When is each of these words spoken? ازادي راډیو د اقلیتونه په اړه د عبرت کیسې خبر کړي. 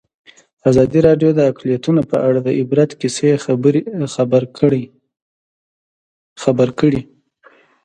ازادي 0.69 0.99
راډیو 1.07 1.29
د 1.35 1.39
اقلیتونه 1.51 2.01
په 2.11 2.17
اړه 2.27 2.39
د 2.43 2.49
عبرت 2.59 2.91
کیسې 3.01 3.29
خبر 6.41 6.69
کړي. 6.81 7.01